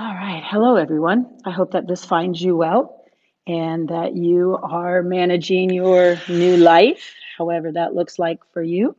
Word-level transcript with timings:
All 0.00 0.14
right. 0.14 0.42
Hello, 0.42 0.76
everyone. 0.76 1.26
I 1.44 1.50
hope 1.50 1.72
that 1.72 1.86
this 1.86 2.06
finds 2.06 2.40
you 2.40 2.56
well 2.56 3.04
and 3.46 3.86
that 3.90 4.16
you 4.16 4.58
are 4.62 5.02
managing 5.02 5.68
your 5.68 6.18
new 6.26 6.56
life, 6.56 7.12
however 7.36 7.70
that 7.72 7.94
looks 7.94 8.18
like 8.18 8.40
for 8.50 8.62
you. 8.62 8.96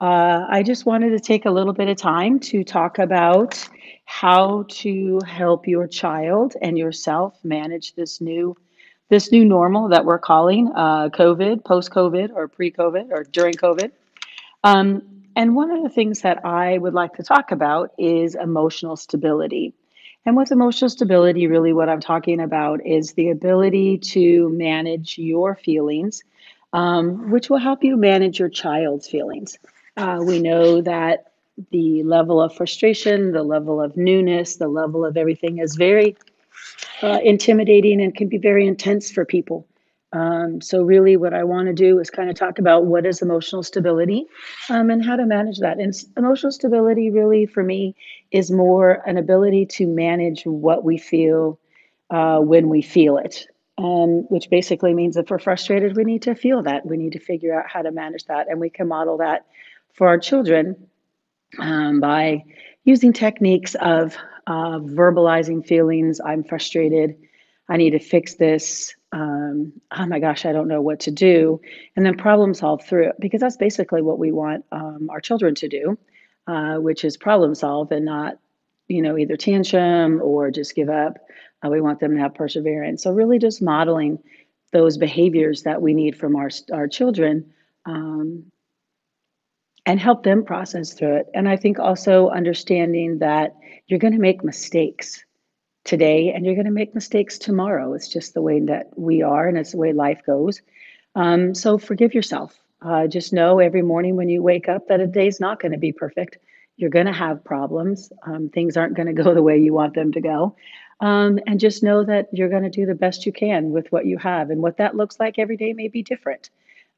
Uh, 0.00 0.46
I 0.48 0.62
just 0.62 0.86
wanted 0.86 1.10
to 1.10 1.20
take 1.20 1.44
a 1.44 1.50
little 1.50 1.74
bit 1.74 1.88
of 1.88 1.98
time 1.98 2.40
to 2.48 2.64
talk 2.64 2.98
about 2.98 3.68
how 4.06 4.64
to 4.68 5.20
help 5.26 5.68
your 5.68 5.86
child 5.86 6.54
and 6.62 6.78
yourself 6.78 7.38
manage 7.44 7.94
this 7.94 8.18
new 8.18 8.56
this 9.10 9.30
new 9.30 9.44
normal 9.44 9.86
that 9.90 10.06
we're 10.06 10.18
calling 10.18 10.72
uh, 10.74 11.10
COVID, 11.10 11.62
post-COVID, 11.62 12.30
or 12.34 12.48
pre-COVID, 12.48 13.10
or 13.10 13.24
during 13.24 13.52
COVID. 13.52 13.92
Um, 14.64 15.02
and 15.36 15.54
one 15.54 15.70
of 15.70 15.82
the 15.82 15.90
things 15.90 16.22
that 16.22 16.42
I 16.42 16.78
would 16.78 16.94
like 16.94 17.16
to 17.16 17.22
talk 17.22 17.52
about 17.52 17.90
is 17.98 18.34
emotional 18.34 18.96
stability. 18.96 19.74
And 20.26 20.36
with 20.36 20.50
emotional 20.50 20.90
stability, 20.90 21.46
really 21.46 21.72
what 21.72 21.88
I'm 21.88 22.00
talking 22.00 22.40
about 22.40 22.84
is 22.84 23.12
the 23.12 23.30
ability 23.30 23.98
to 23.98 24.48
manage 24.48 25.16
your 25.18 25.54
feelings, 25.54 26.24
um, 26.72 27.30
which 27.30 27.48
will 27.48 27.58
help 27.58 27.84
you 27.84 27.96
manage 27.96 28.40
your 28.40 28.48
child's 28.48 29.08
feelings. 29.08 29.56
Uh, 29.96 30.18
we 30.20 30.40
know 30.40 30.82
that 30.82 31.30
the 31.70 32.02
level 32.02 32.42
of 32.42 32.54
frustration, 32.54 33.30
the 33.32 33.44
level 33.44 33.80
of 33.80 33.96
newness, 33.96 34.56
the 34.56 34.68
level 34.68 35.04
of 35.04 35.16
everything 35.16 35.58
is 35.58 35.76
very 35.76 36.16
uh, 37.02 37.20
intimidating 37.22 38.02
and 38.02 38.14
can 38.14 38.28
be 38.28 38.38
very 38.38 38.66
intense 38.66 39.10
for 39.10 39.24
people. 39.24 39.64
Um, 40.12 40.60
so 40.60 40.82
really 40.82 41.16
what 41.16 41.34
I 41.34 41.44
want 41.44 41.66
to 41.66 41.74
do 41.74 41.98
is 41.98 42.10
kind 42.10 42.30
of 42.30 42.36
talk 42.36 42.58
about 42.58 42.86
what 42.86 43.04
is 43.04 43.22
emotional 43.22 43.62
stability 43.62 44.26
um, 44.70 44.88
and 44.90 45.04
how 45.04 45.16
to 45.16 45.26
manage 45.26 45.58
that. 45.58 45.78
And 45.78 45.94
emotional 46.16 46.52
stability 46.52 47.10
really 47.10 47.46
for 47.46 47.62
me 47.62 47.96
is 48.30 48.50
more 48.50 49.02
an 49.06 49.18
ability 49.18 49.66
to 49.66 49.86
manage 49.86 50.44
what 50.44 50.84
we 50.84 50.96
feel 50.96 51.58
uh, 52.10 52.38
when 52.38 52.68
we 52.68 52.82
feel 52.82 53.18
it. 53.18 53.46
Um, 53.78 54.24
which 54.30 54.48
basically 54.48 54.94
means 54.94 55.18
if 55.18 55.28
we're 55.28 55.38
frustrated, 55.38 55.96
we 55.96 56.04
need 56.04 56.22
to 56.22 56.34
feel 56.34 56.62
that. 56.62 56.86
We 56.86 56.96
need 56.96 57.12
to 57.12 57.18
figure 57.18 57.52
out 57.52 57.68
how 57.68 57.82
to 57.82 57.90
manage 57.90 58.24
that. 58.24 58.48
And 58.48 58.58
we 58.58 58.70
can 58.70 58.88
model 58.88 59.18
that 59.18 59.44
for 59.92 60.08
our 60.08 60.18
children 60.18 60.88
um, 61.58 62.00
by 62.00 62.42
using 62.84 63.12
techniques 63.12 63.74
of 63.74 64.16
uh, 64.46 64.78
verbalizing 64.78 65.66
feelings. 65.66 66.20
I'm 66.24 66.42
frustrated. 66.42 67.16
I 67.68 67.76
need 67.76 67.90
to 67.90 67.98
fix 67.98 68.36
this. 68.36 68.94
Um, 69.16 69.72
oh 69.96 70.04
my 70.04 70.18
gosh, 70.18 70.44
I 70.44 70.52
don't 70.52 70.68
know 70.68 70.82
what 70.82 71.00
to 71.00 71.10
do. 71.10 71.58
And 71.96 72.04
then 72.04 72.18
problem 72.18 72.52
solve 72.52 72.84
through 72.84 73.08
it 73.08 73.16
because 73.18 73.40
that's 73.40 73.56
basically 73.56 74.02
what 74.02 74.18
we 74.18 74.30
want 74.30 74.66
um, 74.72 75.08
our 75.10 75.22
children 75.22 75.54
to 75.54 75.68
do, 75.68 75.98
uh, 76.46 76.76
which 76.76 77.02
is 77.02 77.16
problem 77.16 77.54
solve 77.54 77.90
and 77.92 78.04
not, 78.04 78.38
you 78.88 79.00
know, 79.00 79.16
either 79.16 79.38
tantrum 79.38 80.20
or 80.22 80.50
just 80.50 80.74
give 80.74 80.90
up. 80.90 81.16
Uh, 81.64 81.70
we 81.70 81.80
want 81.80 81.98
them 81.98 82.14
to 82.14 82.20
have 82.20 82.34
perseverance. 82.34 83.02
So, 83.02 83.10
really, 83.10 83.38
just 83.38 83.62
modeling 83.62 84.18
those 84.74 84.98
behaviors 84.98 85.62
that 85.62 85.80
we 85.80 85.94
need 85.94 86.14
from 86.18 86.36
our, 86.36 86.50
our 86.70 86.86
children 86.86 87.54
um, 87.86 88.44
and 89.86 89.98
help 89.98 90.24
them 90.24 90.44
process 90.44 90.92
through 90.92 91.16
it. 91.16 91.26
And 91.32 91.48
I 91.48 91.56
think 91.56 91.78
also 91.78 92.28
understanding 92.28 93.20
that 93.20 93.56
you're 93.86 93.98
going 93.98 94.12
to 94.12 94.18
make 94.18 94.44
mistakes 94.44 95.24
today 95.86 96.32
and 96.32 96.44
you're 96.44 96.54
going 96.54 96.66
to 96.66 96.70
make 96.70 96.94
mistakes 96.94 97.38
tomorrow. 97.38 97.94
It's 97.94 98.08
just 98.08 98.34
the 98.34 98.42
way 98.42 98.60
that 98.60 98.90
we 98.96 99.22
are 99.22 99.48
and 99.48 99.56
it's 99.56 99.72
the 99.72 99.78
way 99.78 99.92
life 99.92 100.20
goes. 100.26 100.60
Um, 101.14 101.54
so 101.54 101.78
forgive 101.78 102.12
yourself. 102.12 102.58
Uh, 102.82 103.06
just 103.06 103.32
know 103.32 103.58
every 103.58 103.82
morning 103.82 104.16
when 104.16 104.28
you 104.28 104.42
wake 104.42 104.68
up 104.68 104.88
that 104.88 105.00
a 105.00 105.06
day's 105.06 105.40
not 105.40 105.60
going 105.60 105.72
to 105.72 105.78
be 105.78 105.92
perfect. 105.92 106.38
You're 106.76 106.90
going 106.90 107.06
to 107.06 107.12
have 107.12 107.42
problems. 107.42 108.12
Um, 108.26 108.50
things 108.50 108.76
aren't 108.76 108.96
going 108.96 109.06
to 109.06 109.22
go 109.22 109.32
the 109.32 109.42
way 109.42 109.58
you 109.58 109.72
want 109.72 109.94
them 109.94 110.12
to 110.12 110.20
go. 110.20 110.56
Um, 111.00 111.38
and 111.46 111.60
just 111.60 111.82
know 111.82 112.04
that 112.04 112.28
you're 112.32 112.48
going 112.48 112.64
to 112.64 112.70
do 112.70 112.84
the 112.84 112.94
best 112.94 113.24
you 113.24 113.32
can 113.32 113.70
with 113.70 113.90
what 113.92 114.06
you 114.06 114.18
have. 114.18 114.50
And 114.50 114.62
what 114.62 114.78
that 114.78 114.96
looks 114.96 115.18
like 115.20 115.38
every 115.38 115.56
day 115.56 115.72
may 115.72 115.88
be 115.88 116.02
different. 116.02 116.50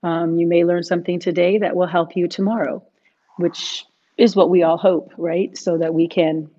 Um, 0.03 0.36
you 0.36 0.47
may 0.47 0.64
learn 0.64 0.82
something 0.82 1.21
today 1.21 1.59
that 1.59 1.77
will 1.77 1.87
help 1.87 2.16
you 2.16 2.28
tomorrow, 2.28 2.82
which 3.37 3.84
is 4.16 4.34
what 4.34 4.50
we 4.50 4.62
all 4.62 4.78
hope, 4.78 5.12
right? 5.16 5.56
So 5.56 5.78
that 5.78 5.94
we 5.94 6.09
can 6.09 6.50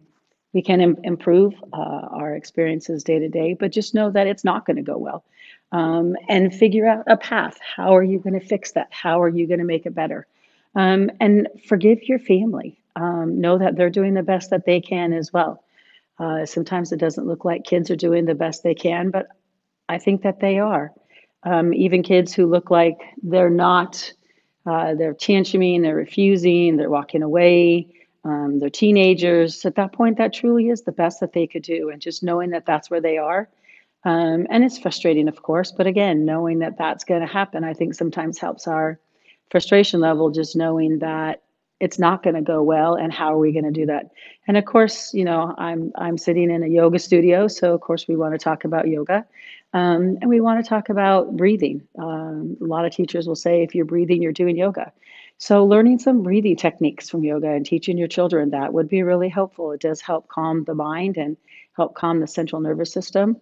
we 0.53 0.61
can 0.61 0.81
Im- 0.81 0.97
improve 1.03 1.53
uh, 1.73 1.75
our 1.75 2.35
experiences 2.35 3.03
day 3.03 3.19
to 3.19 3.29
day, 3.29 3.53
but 3.53 3.71
just 3.71 3.93
know 3.93 4.09
that 4.11 4.27
it's 4.27 4.43
not 4.43 4.65
going 4.65 4.77
to 4.77 4.83
go 4.83 4.97
well. 4.97 5.23
Um, 5.71 6.15
and 6.27 6.53
figure 6.53 6.87
out 6.87 7.03
a 7.05 7.15
path. 7.15 7.59
How 7.75 7.95
are 7.95 8.03
you 8.03 8.17
going 8.17 8.39
to 8.39 8.45
fix 8.45 8.71
that? 8.71 8.87
How 8.89 9.21
are 9.21 9.29
you 9.29 9.45
going 9.45 9.59
to 9.59 9.65
make 9.65 9.85
it 9.85 9.93
better? 9.93 10.25
Um, 10.75 11.11
and 11.19 11.47
forgive 11.67 12.03
your 12.03 12.19
family. 12.19 12.79
Um, 12.95 13.39
know 13.39 13.57
that 13.59 13.75
they're 13.75 13.91
doing 13.91 14.15
the 14.15 14.23
best 14.23 14.49
that 14.49 14.65
they 14.65 14.81
can 14.81 15.13
as 15.13 15.31
well. 15.31 15.63
Uh, 16.17 16.45
sometimes 16.45 16.91
it 16.91 16.99
doesn't 16.99 17.27
look 17.27 17.45
like 17.45 17.63
kids 17.63 17.89
are 17.91 17.95
doing 17.95 18.25
the 18.25 18.35
best 18.35 18.63
they 18.63 18.75
can, 18.75 19.09
but 19.09 19.27
I 19.87 19.99
think 19.99 20.23
that 20.23 20.39
they 20.39 20.59
are. 20.59 20.91
Um, 21.43 21.73
even 21.73 22.03
kids 22.03 22.33
who 22.33 22.45
look 22.45 22.69
like 22.69 22.97
they're 23.23 23.49
not, 23.49 24.11
uh, 24.65 24.95
they're 24.95 25.13
tantruming, 25.13 25.81
they're 25.81 25.95
refusing, 25.95 26.75
they're 26.75 26.89
walking 26.89 27.23
away, 27.23 27.87
um, 28.29 28.59
they're 28.59 28.69
teenagers. 28.69 29.65
At 29.65 29.75
that 29.75 29.91
point, 29.91 30.17
that 30.17 30.33
truly 30.33 30.69
is 30.69 30.83
the 30.83 30.91
best 30.91 31.19
that 31.19 31.33
they 31.33 31.47
could 31.47 31.63
do. 31.63 31.89
And 31.89 32.01
just 32.01 32.23
knowing 32.23 32.51
that 32.51 32.65
that's 32.65 32.89
where 32.89 33.01
they 33.01 33.17
are. 33.17 33.49
Um, 34.05 34.47
and 34.49 34.63
it's 34.63 34.77
frustrating, 34.77 35.27
of 35.27 35.41
course, 35.41 35.71
but 35.71 35.87
again, 35.87 36.25
knowing 36.25 36.59
that 36.59 36.77
that's 36.77 37.03
going 37.03 37.21
to 37.21 37.27
happen, 37.27 37.65
I 37.65 37.73
think 37.73 37.93
sometimes 37.93 38.37
helps 38.37 38.65
our 38.65 38.97
frustration 39.49 39.99
level, 39.99 40.29
just 40.29 40.55
knowing 40.55 40.99
that 40.99 41.41
it's 41.79 41.99
not 41.99 42.23
going 42.23 42.35
to 42.35 42.41
go 42.41 42.61
well 42.61 42.95
and 42.95 43.11
how 43.11 43.33
are 43.33 43.39
we 43.39 43.51
going 43.51 43.65
to 43.65 43.71
do 43.71 43.85
that 43.85 44.11
and 44.47 44.57
of 44.57 44.65
course 44.65 45.13
you 45.13 45.23
know 45.23 45.55
i'm 45.57 45.91
i'm 45.95 46.17
sitting 46.17 46.51
in 46.51 46.63
a 46.63 46.67
yoga 46.67 46.99
studio 46.99 47.47
so 47.47 47.73
of 47.73 47.81
course 47.81 48.07
we 48.07 48.15
want 48.15 48.33
to 48.33 48.37
talk 48.37 48.65
about 48.65 48.87
yoga 48.87 49.25
um, 49.71 50.17
and 50.19 50.29
we 50.29 50.41
want 50.41 50.63
to 50.63 50.67
talk 50.67 50.89
about 50.89 51.37
breathing 51.37 51.81
um, 51.97 52.57
a 52.61 52.65
lot 52.65 52.85
of 52.85 52.91
teachers 52.91 53.27
will 53.27 53.35
say 53.35 53.63
if 53.63 53.73
you're 53.73 53.85
breathing 53.85 54.21
you're 54.21 54.31
doing 54.31 54.57
yoga 54.57 54.91
so 55.39 55.65
learning 55.65 55.97
some 55.97 56.21
breathing 56.21 56.55
techniques 56.55 57.09
from 57.09 57.23
yoga 57.23 57.49
and 57.49 57.65
teaching 57.65 57.97
your 57.97 58.07
children 58.07 58.51
that 58.51 58.71
would 58.71 58.87
be 58.87 59.01
really 59.01 59.29
helpful 59.29 59.71
it 59.71 59.81
does 59.81 60.01
help 60.01 60.27
calm 60.27 60.63
the 60.65 60.75
mind 60.75 61.17
and 61.17 61.35
help 61.75 61.95
calm 61.95 62.19
the 62.19 62.27
central 62.27 62.61
nervous 62.61 62.91
system 62.91 63.37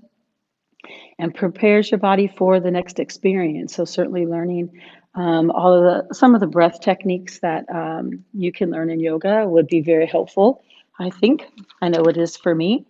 and 1.19 1.35
prepares 1.35 1.91
your 1.91 1.97
body 1.99 2.27
for 2.27 2.59
the 2.59 2.71
next 2.71 2.99
experience 2.99 3.75
so 3.75 3.83
certainly 3.83 4.25
learning 4.25 4.71
um, 5.17 5.49
all 5.49 5.73
of 5.73 5.83
the 6.07 6.13
some 6.13 6.35
of 6.35 6.41
the 6.41 6.47
breath 6.47 6.79
techniques 6.79 7.39
that 7.39 7.65
um, 7.73 8.23
you 8.33 8.51
can 8.51 8.69
learn 8.69 8.91
in 8.91 8.99
yoga 8.99 9.47
would 9.47 9.67
be 9.67 9.81
very 9.81 10.05
helpful. 10.05 10.63
I 10.99 11.09
think 11.09 11.43
I 11.81 11.89
know 11.89 12.03
it 12.03 12.17
is 12.17 12.37
for 12.37 12.53
me. 12.53 12.85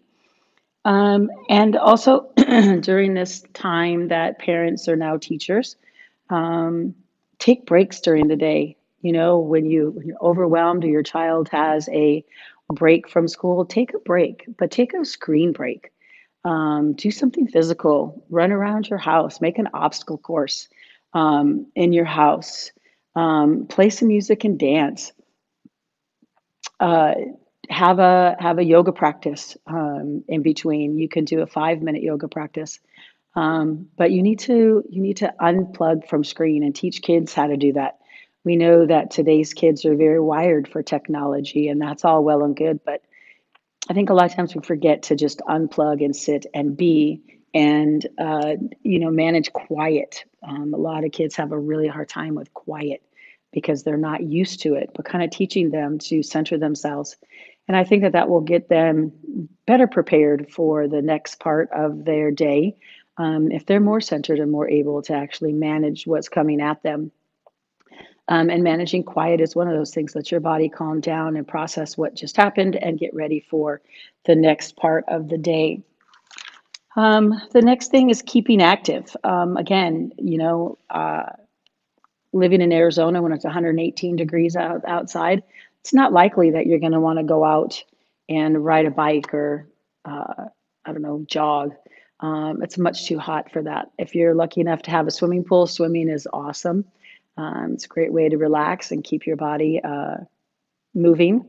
Um, 0.83 1.29
and 1.49 1.75
also 1.77 2.29
during 2.81 3.13
this 3.13 3.43
time 3.53 4.09
that 4.09 4.39
parents 4.39 4.87
are 4.87 4.95
now 4.95 5.17
teachers, 5.17 5.77
um, 6.29 6.95
take 7.39 7.65
breaks 7.65 8.01
during 8.01 8.27
the 8.27 8.35
day. 8.35 8.76
You 9.01 9.11
know, 9.11 9.39
when 9.39 9.65
you 9.65 9.91
when 9.91 10.07
you're 10.07 10.21
overwhelmed 10.21 10.83
or 10.83 10.87
your 10.87 11.03
child 11.03 11.49
has 11.49 11.87
a 11.89 12.25
break 12.69 13.09
from 13.09 13.27
school, 13.27 13.65
take 13.65 13.93
a 13.93 13.99
break, 13.99 14.45
but 14.57 14.71
take 14.71 14.93
a 14.93 15.05
screen 15.05 15.53
break. 15.53 15.91
Um, 16.43 16.93
do 16.93 17.11
something 17.11 17.47
physical. 17.47 18.25
Run 18.29 18.51
around 18.51 18.89
your 18.89 18.99
house. 18.99 19.41
Make 19.41 19.59
an 19.59 19.69
obstacle 19.73 20.17
course 20.17 20.67
um, 21.13 21.67
in 21.75 21.93
your 21.93 22.05
house. 22.05 22.71
Um, 23.15 23.67
play 23.67 23.89
some 23.89 24.07
music 24.07 24.43
and 24.43 24.59
dance. 24.59 25.11
Uh, 26.79 27.13
have 27.69 27.99
a 27.99 28.35
have 28.39 28.59
a 28.59 28.63
yoga 28.63 28.91
practice 28.91 29.57
um, 29.67 30.23
in 30.27 30.41
between. 30.41 30.97
You 30.97 31.09
can 31.09 31.25
do 31.25 31.41
a 31.41 31.47
five 31.47 31.81
minute 31.81 32.01
yoga 32.01 32.27
practice, 32.27 32.79
um, 33.35 33.87
but 33.97 34.11
you 34.11 34.21
need 34.21 34.39
to 34.39 34.83
you 34.89 35.01
need 35.01 35.17
to 35.17 35.33
unplug 35.41 36.07
from 36.07 36.23
screen 36.23 36.63
and 36.63 36.75
teach 36.75 37.01
kids 37.01 37.33
how 37.33 37.47
to 37.47 37.57
do 37.57 37.73
that. 37.73 37.97
We 38.43 38.55
know 38.55 38.85
that 38.85 39.11
today's 39.11 39.53
kids 39.53 39.85
are 39.85 39.95
very 39.95 40.19
wired 40.19 40.67
for 40.67 40.81
technology, 40.81 41.67
and 41.67 41.81
that's 41.81 42.05
all 42.05 42.23
well 42.23 42.43
and 42.43 42.55
good. 42.55 42.79
But 42.85 43.01
I 43.89 43.93
think 43.93 44.09
a 44.09 44.13
lot 44.13 44.25
of 44.25 44.35
times 44.35 44.55
we 44.55 44.61
forget 44.61 45.03
to 45.03 45.15
just 45.15 45.39
unplug 45.39 46.03
and 46.03 46.15
sit 46.15 46.45
and 46.53 46.75
be 46.75 47.21
and 47.53 48.05
uh, 48.19 48.55
you 48.83 48.99
know 48.99 49.09
manage 49.09 49.51
quiet 49.53 50.25
um, 50.43 50.73
a 50.73 50.77
lot 50.77 51.03
of 51.03 51.11
kids 51.11 51.35
have 51.35 51.51
a 51.51 51.59
really 51.59 51.87
hard 51.87 52.09
time 52.09 52.35
with 52.35 52.53
quiet 52.53 53.01
because 53.51 53.83
they're 53.83 53.97
not 53.97 54.23
used 54.23 54.61
to 54.61 54.75
it 54.75 54.91
but 54.95 55.05
kind 55.05 55.23
of 55.23 55.31
teaching 55.31 55.71
them 55.71 55.97
to 55.97 56.21
center 56.21 56.57
themselves 56.57 57.15
and 57.67 57.77
i 57.77 57.83
think 57.83 58.03
that 58.03 58.11
that 58.11 58.29
will 58.29 58.41
get 58.41 58.69
them 58.69 59.11
better 59.65 59.87
prepared 59.87 60.51
for 60.51 60.87
the 60.87 61.01
next 61.01 61.39
part 61.39 61.69
of 61.71 62.05
their 62.05 62.31
day 62.31 62.75
um, 63.19 63.51
if 63.51 63.65
they're 63.65 63.79
more 63.79 64.01
centered 64.01 64.39
and 64.39 64.51
more 64.51 64.69
able 64.69 65.01
to 65.01 65.13
actually 65.13 65.53
manage 65.53 66.05
what's 66.05 66.29
coming 66.29 66.61
at 66.61 66.83
them 66.83 67.11
um, 68.29 68.49
and 68.49 68.63
managing 68.63 69.03
quiet 69.03 69.41
is 69.41 69.55
one 69.55 69.67
of 69.67 69.75
those 69.75 69.93
things 69.93 70.13
that 70.13 70.31
your 70.31 70.39
body 70.39 70.69
calm 70.69 70.99
down 70.99 71.37
and 71.37 71.47
process 71.47 71.97
what 71.97 72.15
just 72.15 72.37
happened 72.37 72.75
and 72.75 72.99
get 72.99 73.13
ready 73.13 73.39
for 73.39 73.81
the 74.25 74.35
next 74.35 74.75
part 74.75 75.05
of 75.07 75.29
the 75.29 75.37
day 75.37 75.81
um, 76.97 77.39
the 77.51 77.61
next 77.61 77.91
thing 77.91 78.09
is 78.09 78.23
keeping 78.23 78.61
active. 78.61 79.15
Um, 79.23 79.55
again, 79.55 80.11
you 80.17 80.39
know, 80.39 80.79
uh, 80.89 81.27
living 82.33 82.59
in 82.59 82.73
Arizona 82.73 83.21
when 83.21 83.31
it's 83.31 83.45
118 83.45 84.15
degrees 84.15 84.55
out, 84.55 84.83
outside, 84.85 85.43
it's 85.81 85.93
not 85.93 86.11
likely 86.11 86.51
that 86.51 86.65
you're 86.65 86.79
going 86.79 86.93
to 86.93 86.99
want 86.99 87.19
to 87.19 87.23
go 87.23 87.45
out 87.45 87.81
and 88.27 88.65
ride 88.65 88.87
a 88.87 88.91
bike 88.91 89.31
or 89.33 89.69
uh, 90.05 90.45
I 90.85 90.91
don't 90.91 91.03
know, 91.03 91.23
jog. 91.27 91.75
Um, 92.19 92.63
it's 92.63 92.79
much 92.79 93.05
too 93.05 93.19
hot 93.19 93.51
for 93.51 93.61
that. 93.61 93.91
If 93.99 94.15
you're 94.15 94.33
lucky 94.33 94.61
enough 94.61 94.81
to 94.83 94.91
have 94.91 95.05
a 95.05 95.11
swimming 95.11 95.43
pool, 95.43 95.67
swimming 95.67 96.09
is 96.09 96.27
awesome. 96.33 96.85
Um, 97.37 97.73
it's 97.73 97.85
a 97.85 97.89
great 97.89 98.11
way 98.11 98.29
to 98.29 98.37
relax 98.37 98.91
and 98.91 99.03
keep 99.03 99.25
your 99.25 99.35
body 99.35 99.81
uh, 99.83 100.17
moving. 100.93 101.45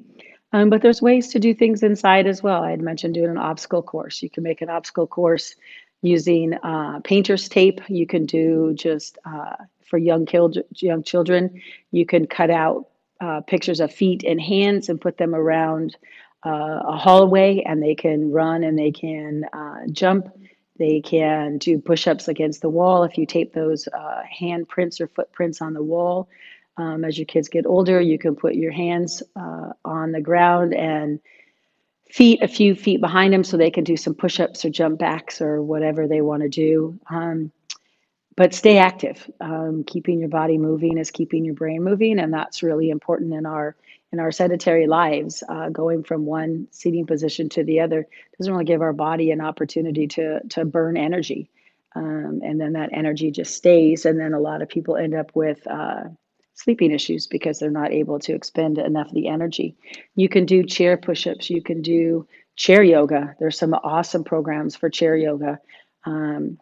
Um, 0.52 0.70
but 0.70 0.81
there's 0.82 1.02
ways 1.02 1.29
to 1.29 1.38
do 1.38 1.55
things 1.55 1.82
inside 1.82 2.26
as 2.26 2.43
well. 2.43 2.62
I 2.62 2.70
had 2.70 2.81
mentioned 2.81 3.14
doing 3.14 3.31
an 3.31 3.38
obstacle 3.38 3.82
course. 3.82 4.23
You 4.23 4.31
can 4.31 4.43
make 4.43 4.62
an 4.62 4.70
obstacle 4.70 5.06
course 5.06 5.55
using 6.00 6.55
uh, 6.55 7.00
painter's 7.05 7.49
tape. 7.49 7.81
You 7.88 8.06
can 8.06 8.25
do 8.25 8.73
just 8.75 9.19
uh, 9.26 9.56
for 9.88 9.99
young, 9.99 10.26
kil- 10.26 10.52
young 10.76 11.02
children, 11.02 11.61
you 11.90 12.06
can 12.06 12.26
cut 12.26 12.50
out 12.50 12.88
uh, 13.20 13.40
pictures 13.40 13.81
of 13.81 13.93
feet 13.93 14.23
and 14.25 14.40
hands 14.40 14.88
and 14.88 15.00
put 15.00 15.17
them 15.17 15.35
around 15.35 15.96
uh, 16.46 16.81
a 16.87 16.96
hallway 16.96 17.62
and 17.67 17.82
they 17.82 17.94
can 17.94 18.31
run 18.31 18.62
and 18.62 18.79
they 18.79 18.93
can 18.93 19.44
uh, 19.52 19.87
jump. 19.90 20.29
They 20.78 21.00
can 21.00 21.58
do 21.58 21.78
push 21.78 22.06
ups 22.06 22.28
against 22.28 22.62
the 22.62 22.70
wall. 22.70 23.04
If 23.04 23.19
you 23.19 23.26
tape 23.26 23.52
those 23.52 23.88
uh, 23.88 24.22
hand 24.22 24.69
prints 24.69 25.00
or 25.00 25.08
footprints 25.08 25.60
on 25.60 25.75
the 25.75 25.82
wall, 25.82 26.28
um, 26.76 27.04
as 27.04 27.19
your 27.19 27.26
kids 27.26 27.48
get 27.48 27.66
older, 27.66 28.00
you 28.00 28.19
can 28.19 28.36
put 28.36 28.54
your 28.54 28.72
hands 28.72 29.22
uh, 29.34 29.72
on 29.84 30.12
the 30.12 30.20
ground 30.20 30.72
and 30.75 31.19
feet 32.10 32.40
a 32.42 32.48
few 32.48 32.75
feet 32.75 33.00
behind 33.00 33.34
them 33.34 33.44
so 33.44 33.56
they 33.56 33.70
can 33.70 33.84
do 33.84 33.96
some 33.96 34.14
push 34.14 34.40
ups 34.40 34.64
or 34.64 34.70
jump 34.70 34.98
backs 34.98 35.42
or 35.42 35.62
whatever 35.62 36.06
they 36.06 36.20
want 36.20 36.42
to 36.42 36.48
do. 36.48 36.98
Um, 37.10 37.50
but 38.36 38.54
stay 38.54 38.78
active. 38.78 39.28
Um, 39.40 39.82
keeping 39.84 40.20
your 40.20 40.28
body 40.28 40.58
moving 40.58 40.96
is 40.96 41.10
keeping 41.10 41.44
your 41.44 41.54
brain 41.54 41.82
moving, 41.82 42.20
and 42.20 42.32
that's 42.32 42.62
really 42.62 42.88
important 42.88 43.34
in 43.34 43.44
our 43.46 43.75
in 44.12 44.20
our 44.20 44.32
sedentary 44.32 44.87
lives. 44.87 45.43
Uh, 45.49 45.69
going 45.69 46.02
from 46.02 46.26
one 46.26 46.69
seating 46.70 47.06
position 47.06 47.49
to 47.50 47.64
the 47.64 47.81
other 47.81 48.06
doesn't 48.38 48.52
really 48.52 48.64
give 48.64 48.82
our 48.82 48.93
body 48.93 49.31
an 49.31 49.40
opportunity 49.40 50.06
to 50.08 50.40
to 50.50 50.64
burn 50.64 50.96
energy, 50.96 51.50
um, 51.94 52.40
and 52.43 52.60
then 52.60 52.72
that 52.72 52.90
energy 52.93 53.31
just 53.31 53.55
stays. 53.55 54.06
And 54.06 54.19
then 54.19 54.32
a 54.32 54.40
lot 54.40 54.62
of 54.62 54.69
people 54.69 54.96
end 54.96 55.14
up 55.14 55.32
with 55.34 55.66
uh, 55.66 56.05
sleeping 56.55 56.90
issues 56.90 57.26
because 57.26 57.58
they're 57.58 57.70
not 57.70 57.93
able 57.93 58.19
to 58.20 58.34
expend 58.34 58.78
enough 58.78 59.08
of 59.08 59.14
the 59.14 59.28
energy. 59.28 59.76
You 60.14 60.28
can 60.28 60.44
do 60.44 60.64
chair 60.64 60.96
push-ups. 60.96 61.50
You 61.50 61.62
can 61.62 61.82
do 61.82 62.26
chair 62.56 62.82
yoga. 62.82 63.37
There's 63.38 63.58
some 63.58 63.75
awesome 63.75 64.25
programs 64.25 64.75
for 64.75 64.90
chair 64.90 65.16
yoga. 65.16 65.61
Um, 66.04 66.58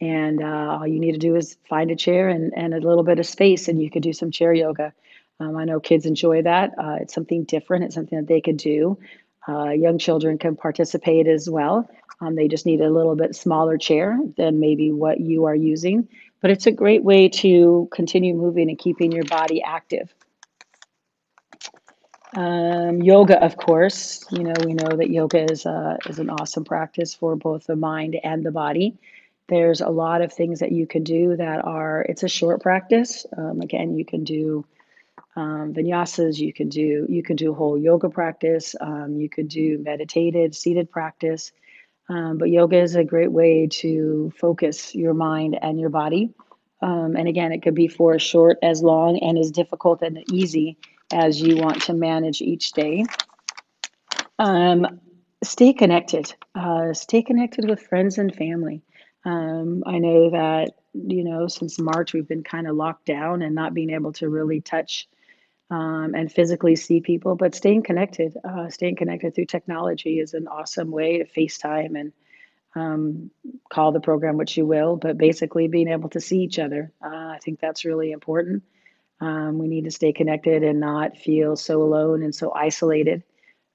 and 0.00 0.42
uh, 0.42 0.78
all 0.78 0.86
you 0.86 1.00
need 1.00 1.12
to 1.12 1.18
do 1.18 1.36
is 1.36 1.56
find 1.68 1.90
a 1.90 1.96
chair 1.96 2.28
and, 2.28 2.52
and 2.56 2.74
a 2.74 2.78
little 2.78 3.04
bit 3.04 3.18
of 3.18 3.26
space, 3.26 3.68
and 3.68 3.80
you 3.82 3.90
could 3.90 4.02
do 4.02 4.12
some 4.12 4.30
chair 4.30 4.52
yoga. 4.52 4.92
Um, 5.40 5.56
I 5.56 5.64
know 5.64 5.80
kids 5.80 6.06
enjoy 6.06 6.42
that. 6.42 6.72
Uh, 6.78 6.96
it's 7.00 7.14
something 7.14 7.44
different, 7.44 7.84
it's 7.84 7.94
something 7.94 8.18
that 8.18 8.28
they 8.28 8.40
could 8.40 8.56
do. 8.56 8.98
Uh, 9.46 9.70
young 9.70 9.98
children 9.98 10.38
can 10.38 10.56
participate 10.56 11.26
as 11.26 11.50
well. 11.50 11.88
Um, 12.20 12.34
they 12.34 12.48
just 12.48 12.66
need 12.66 12.80
a 12.80 12.90
little 12.90 13.16
bit 13.16 13.34
smaller 13.34 13.76
chair 13.76 14.18
than 14.36 14.60
maybe 14.60 14.92
what 14.92 15.20
you 15.20 15.44
are 15.46 15.54
using. 15.54 16.08
But 16.40 16.50
it's 16.50 16.66
a 16.66 16.72
great 16.72 17.02
way 17.02 17.28
to 17.28 17.88
continue 17.92 18.34
moving 18.34 18.68
and 18.68 18.78
keeping 18.78 19.12
your 19.12 19.24
body 19.24 19.62
active. 19.62 20.14
Um, 22.36 23.02
yoga, 23.02 23.42
of 23.42 23.56
course, 23.56 24.24
you 24.30 24.42
know, 24.42 24.54
we 24.64 24.74
know 24.74 24.96
that 24.96 25.10
yoga 25.10 25.50
is, 25.50 25.66
uh, 25.66 25.96
is 26.08 26.18
an 26.18 26.30
awesome 26.30 26.64
practice 26.64 27.14
for 27.14 27.36
both 27.36 27.66
the 27.66 27.76
mind 27.76 28.16
and 28.22 28.44
the 28.44 28.50
body. 28.50 28.96
There's 29.48 29.80
a 29.80 29.88
lot 29.88 30.20
of 30.20 30.32
things 30.32 30.60
that 30.60 30.72
you 30.72 30.86
can 30.86 31.04
do 31.04 31.36
that 31.36 31.64
are, 31.64 32.02
it's 32.02 32.22
a 32.22 32.28
short 32.28 32.62
practice. 32.62 33.24
Um, 33.36 33.60
again, 33.60 33.96
you 33.96 34.04
can 34.04 34.24
do 34.24 34.64
um, 35.36 35.74
vinyasas, 35.74 36.38
you 36.38 36.52
can 36.52 36.68
do, 36.68 37.06
you 37.08 37.22
can 37.22 37.36
do 37.36 37.54
whole 37.54 37.76
yoga 37.76 38.08
practice, 38.08 38.76
um, 38.80 39.16
you 39.16 39.28
could 39.28 39.48
do 39.48 39.78
meditated, 39.78 40.54
seated 40.54 40.90
practice. 40.90 41.52
Um, 42.08 42.38
but 42.38 42.50
yoga 42.50 42.80
is 42.80 42.94
a 42.96 43.04
great 43.04 43.32
way 43.32 43.66
to 43.66 44.32
focus 44.38 44.94
your 44.94 45.14
mind 45.14 45.58
and 45.60 45.80
your 45.80 45.88
body. 45.88 46.34
Um, 46.82 47.16
and 47.16 47.26
again, 47.26 47.52
it 47.52 47.62
could 47.62 47.74
be 47.74 47.88
for 47.88 48.14
as 48.14 48.22
short, 48.22 48.58
as 48.62 48.82
long, 48.82 49.18
and 49.20 49.38
as 49.38 49.50
difficult 49.50 50.02
and 50.02 50.22
easy 50.30 50.76
as 51.12 51.40
you 51.40 51.56
want 51.56 51.82
to 51.82 51.94
manage 51.94 52.42
each 52.42 52.72
day. 52.72 53.04
Um, 54.38 55.00
stay 55.42 55.72
connected. 55.72 56.34
Uh, 56.54 56.92
stay 56.92 57.22
connected 57.22 57.68
with 57.68 57.80
friends 57.80 58.18
and 58.18 58.34
family. 58.34 58.82
Um, 59.24 59.82
I 59.86 59.98
know 59.98 60.30
that, 60.30 60.74
you 60.92 61.24
know, 61.24 61.48
since 61.48 61.78
March, 61.78 62.12
we've 62.12 62.28
been 62.28 62.44
kind 62.44 62.68
of 62.68 62.76
locked 62.76 63.06
down 63.06 63.40
and 63.40 63.54
not 63.54 63.72
being 63.72 63.90
able 63.90 64.12
to 64.14 64.28
really 64.28 64.60
touch 64.60 65.08
um, 65.70 66.14
and 66.14 66.30
physically 66.30 66.76
see 66.76 67.00
people, 67.00 67.36
but 67.36 67.54
staying 67.54 67.82
connected, 67.82 68.36
uh, 68.44 68.68
staying 68.68 68.96
connected 68.96 69.34
through 69.34 69.46
technology 69.46 70.20
is 70.20 70.34
an 70.34 70.46
awesome 70.46 70.90
way 70.90 71.18
to 71.18 71.24
FaceTime 71.24 71.98
and 71.98 72.12
um, 72.76 73.30
call 73.70 73.92
the 73.92 74.00
program 74.00 74.36
what 74.36 74.56
you 74.56 74.66
will, 74.66 74.96
but 74.96 75.16
basically 75.16 75.68
being 75.68 75.88
able 75.88 76.08
to 76.10 76.20
see 76.20 76.40
each 76.40 76.58
other. 76.58 76.92
Uh, 77.02 77.08
I 77.08 77.38
think 77.42 77.60
that's 77.60 77.84
really 77.84 78.12
important. 78.12 78.62
Um, 79.20 79.58
we 79.58 79.68
need 79.68 79.84
to 79.84 79.90
stay 79.90 80.12
connected 80.12 80.62
and 80.62 80.80
not 80.80 81.16
feel 81.16 81.56
so 81.56 81.82
alone 81.82 82.22
and 82.22 82.34
so 82.34 82.52
isolated. 82.52 83.22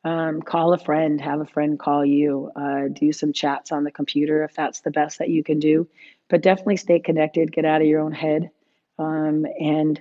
Um, 0.04 0.42
call 0.42 0.74
a 0.74 0.78
friend, 0.78 1.20
have 1.20 1.42
a 1.42 1.46
friend 1.46 1.78
call 1.78 2.06
you, 2.06 2.52
uh, 2.56 2.88
do 2.94 3.12
some 3.12 3.34
chats 3.34 3.72
on 3.72 3.84
the 3.84 3.92
computer 3.92 4.44
if 4.44 4.54
that's 4.54 4.82
the 4.82 4.92
best 4.92 5.20
that 5.20 5.30
you 5.30 5.44
can 5.44 5.60
do. 5.60 5.88
But 6.30 6.42
definitely 6.42 6.78
stay 6.78 7.00
connected, 7.00 7.52
get 7.52 7.66
out 7.66 7.82
of 7.82 7.88
your 7.88 8.02
own 8.02 8.12
head, 8.12 8.52
um, 8.98 9.46
and 9.60 10.00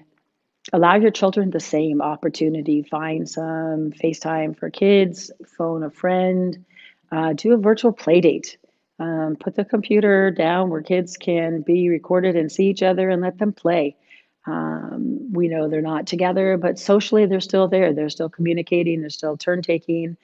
allow 0.73 0.97
your 0.97 1.11
children 1.11 1.51
the 1.51 1.61
same 1.61 2.01
opportunity. 2.01 2.83
Find 2.83 3.29
some 3.29 3.93
FaceTime 3.93 4.59
for 4.59 4.71
kids, 4.71 5.31
phone 5.57 5.83
a 5.83 5.91
friend, 5.91 6.65
uh, 7.11 7.33
do 7.33 7.55
a 7.55 7.59
virtual 7.59 7.93
play 7.93 8.21
date. 8.21 8.59
Um, 9.01 9.37
put 9.39 9.55
the 9.55 9.65
computer 9.65 10.33
down 10.33 10.71
where 10.71 10.83
kids 10.83 11.17
can 11.17 11.63
be 11.63 11.89
recorded 11.89 12.35
and 12.35 12.51
see 12.51 12.67
each 12.67 12.83
other 12.83 13.09
and 13.09 13.23
let 13.23 13.39
them 13.39 13.53
play. 13.53 13.97
Um, 14.45 15.33
we 15.33 15.49
know 15.49 15.69
they're 15.69 15.83
not 15.83 16.07
together, 16.07 16.57
but 16.57 16.79
socially 16.79 17.27
they're 17.27 17.41
still 17.41 17.69
there. 17.69 17.93
They're 17.93 18.09
still 18.09 18.29
communicating, 18.29 19.01
they're 19.01 19.11
still 19.11 19.37
turn 19.37 19.63
taking. 19.63 20.17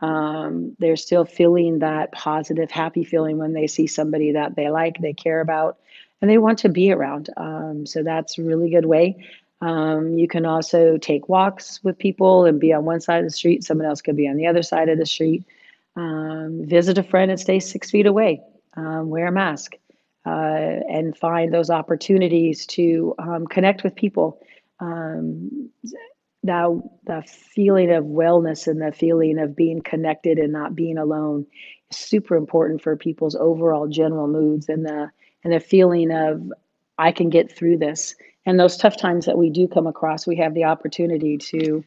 Um, 0.00 0.76
they're 0.78 0.96
still 0.96 1.24
feeling 1.24 1.78
that 1.78 2.12
positive, 2.12 2.70
happy 2.70 3.04
feeling 3.04 3.38
when 3.38 3.52
they 3.52 3.66
see 3.66 3.86
somebody 3.86 4.32
that 4.32 4.56
they 4.56 4.68
like, 4.70 4.98
they 5.00 5.14
care 5.14 5.40
about, 5.40 5.78
and 6.20 6.30
they 6.30 6.38
want 6.38 6.58
to 6.60 6.68
be 6.68 6.92
around. 6.92 7.30
Um, 7.36 7.86
so 7.86 8.02
that's 8.02 8.38
a 8.38 8.42
really 8.42 8.70
good 8.70 8.84
way. 8.84 9.24
Um, 9.60 10.18
you 10.18 10.28
can 10.28 10.44
also 10.44 10.98
take 10.98 11.28
walks 11.28 11.82
with 11.82 11.98
people 11.98 12.44
and 12.44 12.60
be 12.60 12.72
on 12.72 12.84
one 12.84 13.00
side 13.00 13.20
of 13.20 13.24
the 13.24 13.30
street, 13.30 13.64
someone 13.64 13.86
else 13.86 14.02
could 14.02 14.16
be 14.16 14.28
on 14.28 14.36
the 14.36 14.46
other 14.46 14.62
side 14.62 14.88
of 14.88 14.98
the 14.98 15.06
street. 15.06 15.44
Um, 15.96 16.60
visit 16.64 16.98
a 16.98 17.02
friend 17.02 17.30
and 17.30 17.40
stay 17.40 17.58
six 17.58 17.90
feet 17.90 18.06
away. 18.06 18.42
Um, 18.76 19.08
wear 19.08 19.28
a 19.28 19.32
mask 19.32 19.72
uh, 20.26 20.30
and 20.30 21.16
find 21.16 21.54
those 21.54 21.70
opportunities 21.70 22.66
to 22.66 23.14
um, 23.18 23.46
connect 23.46 23.82
with 23.82 23.94
people. 23.94 24.38
Um, 24.78 25.70
that 26.46 26.82
the 27.04 27.22
feeling 27.26 27.90
of 27.90 28.04
wellness 28.04 28.66
and 28.66 28.80
the 28.80 28.92
feeling 28.92 29.38
of 29.38 29.56
being 29.56 29.80
connected 29.80 30.38
and 30.38 30.52
not 30.52 30.74
being 30.74 30.98
alone 30.98 31.46
is 31.90 31.96
super 31.96 32.36
important 32.36 32.82
for 32.82 32.96
people's 32.96 33.34
overall 33.34 33.88
general 33.88 34.28
moods 34.28 34.68
and 34.68 34.84
the 34.84 35.10
and 35.44 35.52
the 35.52 35.60
feeling 35.60 36.10
of 36.12 36.52
I 36.98 37.12
can 37.12 37.30
get 37.30 37.54
through 37.54 37.78
this. 37.78 38.14
And 38.46 38.58
those 38.58 38.76
tough 38.76 38.96
times 38.96 39.26
that 39.26 39.36
we 39.36 39.50
do 39.50 39.66
come 39.66 39.86
across, 39.86 40.26
we 40.26 40.36
have 40.36 40.54
the 40.54 40.64
opportunity 40.64 41.36
to 41.36 41.84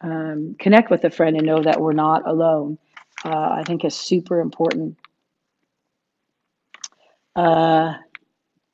um, 0.00 0.56
connect 0.58 0.90
with 0.90 1.04
a 1.04 1.10
friend 1.10 1.36
and 1.36 1.46
know 1.46 1.62
that 1.62 1.80
we're 1.80 1.92
not 1.92 2.28
alone. 2.28 2.76
Uh, 3.24 3.50
I 3.52 3.62
think 3.64 3.84
is 3.84 3.94
super 3.94 4.40
important. 4.40 4.98
Uh, 7.36 7.94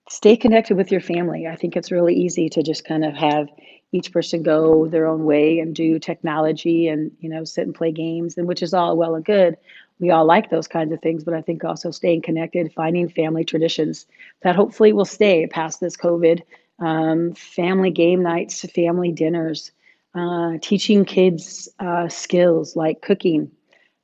stay 0.09 0.37
connected 0.37 0.77
with 0.77 0.91
your 0.91 1.03
family. 1.03 1.47
I 1.47 1.55
think 1.55 1.77
it's 1.77 1.93
really 1.93 2.15
easy 2.15 2.49
to 2.49 2.63
just 2.63 2.87
kind 2.87 3.05
of 3.05 3.15
have 3.15 3.49
each 3.93 4.13
person 4.13 4.43
go 4.43 4.87
their 4.87 5.07
own 5.07 5.25
way 5.25 5.59
and 5.59 5.75
do 5.75 5.99
technology 5.99 6.89
and 6.89 7.11
you 7.21 7.29
know 7.29 7.45
sit 7.45 7.67
and 7.67 7.75
play 7.75 7.91
games 7.91 8.37
and 8.37 8.47
which 8.47 8.63
is 8.63 8.75
all 8.75 8.97
well 8.97 9.15
and 9.15 9.25
good 9.25 9.57
we 9.99 10.11
all 10.11 10.27
like 10.27 10.51
those 10.51 10.69
kinds 10.69 10.93
of 10.93 11.01
things 11.01 11.25
but 11.25 11.33
i 11.33 11.41
think 11.41 11.65
also 11.65 11.91
staying 11.91 12.21
connected 12.21 12.71
finding 12.75 13.09
family 13.09 13.45
traditions 13.45 14.07
that 14.43 14.55
hopefully 14.55 14.93
will 14.93 15.07
stay 15.07 15.47
past 15.47 15.81
this 15.81 15.97
covid 15.97 16.43
um, 16.79 17.33
family 17.35 17.91
game 17.91 18.23
nights 18.23 18.65
family 18.71 19.13
dinners 19.13 19.73
uh, 20.15 20.53
teaching 20.61 21.05
kids 21.05 21.69
uh, 21.79 22.09
skills 22.09 22.77
like 22.77 23.03
cooking 23.03 23.51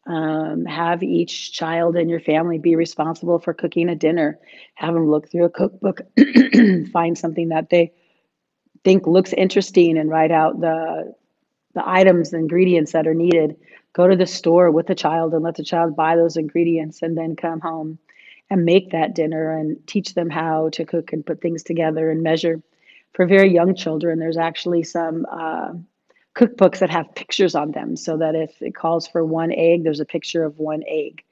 um, 0.07 0.67
have 0.67 1.03
each 1.03 1.53
child 1.53 1.97
in 1.97 2.09
your 2.09 2.21
family 2.21 2.59
be 2.59 2.77
responsible 2.77 3.39
for 3.39 3.55
cooking 3.55 3.89
a 3.89 3.95
dinner. 3.95 4.39
Have 4.75 4.95
them 4.95 5.11
look 5.11 5.31
through 5.31 5.45
a 5.45 5.51
cookbook, 5.51 6.03
find 6.93 7.17
something 7.17 7.49
that 7.49 7.71
they 7.71 7.93
think 8.83 9.07
looks 9.07 9.33
interesting, 9.33 9.97
and 9.97 10.11
write 10.11 10.31
out 10.31 10.61
the 10.61 11.15
the 11.75 11.89
items, 11.89 12.31
the 12.31 12.39
ingredients 12.39 12.93
that 12.93 13.07
are 13.07 13.15
needed. 13.15 13.57
Go 13.95 14.07
to 14.07 14.17
the 14.17 14.27
store 14.27 14.71
with 14.71 14.87
the 14.87 14.95
child 14.95 15.33
and 15.35 15.43
let 15.43 15.55
the 15.55 15.65
child 15.65 15.97
buy 15.97 16.17
those 16.17 16.37
ingredients, 16.37 17.01
and 17.01 17.17
then 17.17 17.35
come 17.35 17.61
home 17.61 17.99
and 18.51 18.65
make 18.65 18.91
that 18.91 19.15
dinner 19.15 19.51
and 19.57 19.87
teach 19.87 20.15
them 20.15 20.31
how 20.31 20.69
to 20.71 20.85
cook 20.85 21.13
and 21.13 21.27
put 21.27 21.41
things 21.41 21.63
together 21.63 22.11
and 22.11 22.23
measure. 22.23 22.63
For 23.13 23.27
very 23.27 23.53
young 23.53 23.75
children, 23.75 24.19
there's 24.19 24.39
actually 24.39 24.83
some. 24.85 25.27
Uh, 25.31 25.75
cookbooks 26.37 26.81
that 26.81 26.91
have 26.91 27.15
pictures 27.15 27.55
on 27.55 27.71
them 27.71 27.97
so 27.97 28.17
that 28.17 28.35
if 28.35 28.61
it 28.61 28.75
calls 28.75 29.07
for 29.07 29.25
one 29.25 29.53
egg, 29.53 29.85
there's 29.85 30.01
a 30.01 30.05
picture 30.05 30.45
of 30.45 30.59
one 30.59 30.83
egg. 30.89 31.23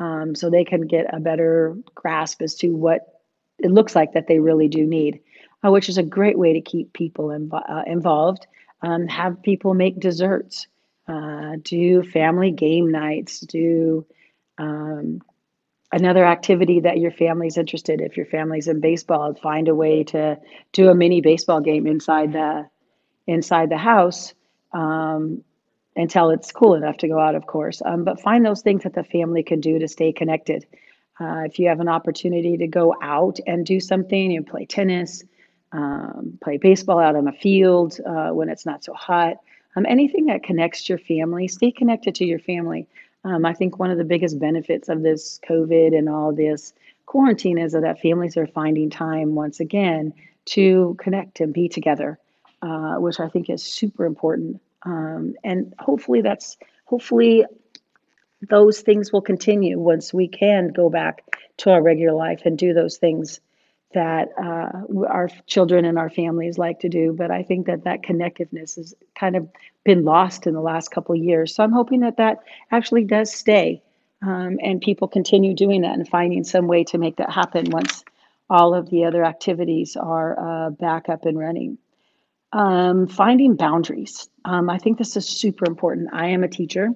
um, 0.00 0.34
so 0.34 0.50
they 0.50 0.64
can 0.64 0.82
get 0.82 1.12
a 1.12 1.20
better 1.20 1.76
grasp 1.94 2.42
as 2.42 2.54
to 2.56 2.68
what 2.74 3.20
it 3.58 3.70
looks 3.70 3.96
like 3.96 4.12
that 4.12 4.26
they 4.28 4.38
really 4.38 4.68
do 4.68 4.86
need, 4.86 5.20
uh, 5.64 5.70
which 5.70 5.88
is 5.88 5.98
a 5.98 6.02
great 6.02 6.38
way 6.38 6.52
to 6.52 6.60
keep 6.60 6.92
people 6.92 7.28
inv- 7.28 7.70
uh, 7.70 7.82
involved. 7.86 8.46
Um, 8.82 9.08
have 9.08 9.42
people 9.42 9.74
make 9.74 9.98
desserts, 9.98 10.68
uh, 11.08 11.56
do 11.62 12.02
family 12.02 12.52
game 12.52 12.90
nights, 12.90 13.40
do 13.40 14.06
um, 14.58 15.20
another 15.92 16.24
activity 16.24 16.80
that 16.80 16.98
your 16.98 17.10
family's 17.10 17.56
interested. 17.56 18.00
If 18.00 18.16
your 18.16 18.26
family's 18.26 18.68
in 18.68 18.80
baseball, 18.80 19.34
find 19.34 19.68
a 19.68 19.74
way 19.74 20.04
to 20.04 20.38
do 20.72 20.88
a 20.88 20.94
mini 20.94 21.20
baseball 21.20 21.60
game 21.60 21.86
inside 21.86 22.32
the 22.32 22.68
inside 23.26 23.70
the 23.70 23.78
house 23.78 24.34
um, 24.72 25.44
until 25.96 26.30
it's 26.30 26.52
cool 26.52 26.74
enough 26.74 26.98
to 26.98 27.08
go 27.08 27.18
out, 27.18 27.34
of 27.34 27.46
course. 27.46 27.82
Um, 27.84 28.04
but 28.04 28.20
find 28.20 28.44
those 28.44 28.62
things 28.62 28.84
that 28.84 28.94
the 28.94 29.04
family 29.04 29.42
can 29.42 29.60
do 29.60 29.78
to 29.78 29.88
stay 29.88 30.12
connected. 30.12 30.66
Uh, 31.20 31.42
if 31.44 31.58
you 31.58 31.68
have 31.68 31.80
an 31.80 31.88
opportunity 31.88 32.56
to 32.58 32.66
go 32.66 32.94
out 33.02 33.38
and 33.46 33.66
do 33.66 33.80
something, 33.80 34.30
you 34.30 34.42
play 34.42 34.64
tennis, 34.64 35.24
um, 35.72 36.38
play 36.42 36.56
baseball 36.56 37.00
out 37.00 37.16
on 37.16 37.24
the 37.24 37.32
field 37.32 37.98
uh, 38.06 38.28
when 38.30 38.48
it's 38.48 38.64
not 38.64 38.84
so 38.84 38.94
hot, 38.94 39.36
um, 39.76 39.84
anything 39.86 40.26
that 40.26 40.42
connects 40.42 40.88
your 40.88 40.98
family, 40.98 41.48
stay 41.48 41.70
connected 41.70 42.14
to 42.16 42.24
your 42.24 42.38
family. 42.38 42.86
Um, 43.28 43.44
I 43.44 43.52
think 43.52 43.78
one 43.78 43.90
of 43.90 43.98
the 43.98 44.04
biggest 44.04 44.38
benefits 44.38 44.88
of 44.88 45.02
this 45.02 45.38
COVID 45.46 45.96
and 45.96 46.08
all 46.08 46.32
this 46.32 46.72
quarantine 47.04 47.58
is 47.58 47.72
that 47.72 48.00
families 48.00 48.38
are 48.38 48.46
finding 48.46 48.88
time 48.88 49.34
once 49.34 49.60
again 49.60 50.14
to 50.46 50.96
connect 50.98 51.40
and 51.40 51.52
be 51.52 51.68
together, 51.68 52.18
uh, 52.62 52.94
which 52.94 53.20
I 53.20 53.28
think 53.28 53.50
is 53.50 53.62
super 53.62 54.06
important. 54.06 54.62
Um, 54.82 55.34
and 55.44 55.74
hopefully 55.78 56.22
that's 56.22 56.56
hopefully 56.86 57.44
those 58.48 58.80
things 58.80 59.12
will 59.12 59.20
continue 59.20 59.78
once 59.78 60.14
we 60.14 60.26
can 60.26 60.68
go 60.68 60.88
back 60.88 61.22
to 61.58 61.70
our 61.70 61.82
regular 61.82 62.14
life 62.14 62.42
and 62.46 62.56
do 62.56 62.72
those 62.72 62.96
things 62.96 63.40
that 63.94 64.28
uh, 64.38 65.06
our 65.06 65.28
children 65.46 65.84
and 65.84 65.98
our 65.98 66.10
families 66.10 66.58
like 66.58 66.80
to 66.80 66.88
do. 66.88 67.14
But 67.16 67.30
I 67.30 67.42
think 67.42 67.66
that 67.66 67.84
that 67.84 68.02
connectiveness 68.02 68.76
has 68.76 68.94
kind 69.18 69.36
of 69.36 69.48
been 69.84 70.04
lost 70.04 70.46
in 70.46 70.54
the 70.54 70.60
last 70.60 70.90
couple 70.90 71.14
of 71.14 71.22
years. 71.22 71.54
So 71.54 71.64
I'm 71.64 71.72
hoping 71.72 72.00
that 72.00 72.18
that 72.18 72.42
actually 72.70 73.04
does 73.04 73.32
stay 73.32 73.82
um, 74.22 74.58
and 74.62 74.80
people 74.80 75.08
continue 75.08 75.54
doing 75.54 75.82
that 75.82 75.94
and 75.94 76.08
finding 76.08 76.44
some 76.44 76.66
way 76.66 76.84
to 76.84 76.98
make 76.98 77.16
that 77.16 77.30
happen 77.30 77.70
once 77.70 78.04
all 78.50 78.74
of 78.74 78.90
the 78.90 79.04
other 79.04 79.24
activities 79.24 79.96
are 79.96 80.38
uh, 80.66 80.70
back 80.70 81.08
up 81.08 81.24
and 81.24 81.38
running. 81.38 81.78
Um, 82.52 83.06
finding 83.06 83.56
boundaries. 83.56 84.28
Um, 84.44 84.70
I 84.70 84.78
think 84.78 84.96
this 84.96 85.16
is 85.16 85.28
super 85.28 85.66
important. 85.66 86.08
I 86.12 86.28
am 86.28 86.44
a 86.44 86.48
teacher 86.48 86.88